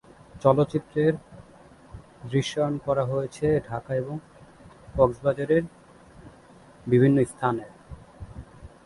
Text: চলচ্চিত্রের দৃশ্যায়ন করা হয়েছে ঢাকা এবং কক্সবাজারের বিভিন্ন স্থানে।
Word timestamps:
চলচ্চিত্রের 0.35 1.13
দৃশ্যায়ন 2.23 2.75
করা 2.85 3.03
হয়েছে 3.05 3.47
ঢাকা 3.69 3.91
এবং 3.95 4.15
কক্সবাজারের 4.95 5.63
বিভিন্ন 6.87 7.17
স্থানে। 7.23 7.65